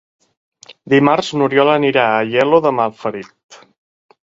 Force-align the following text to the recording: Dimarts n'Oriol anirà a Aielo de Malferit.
Dimarts 0.93 1.29
n'Oriol 1.41 1.71
anirà 1.75 2.07
a 2.07 2.17
Aielo 2.23 2.63
de 2.69 2.75
Malferit. 2.81 3.63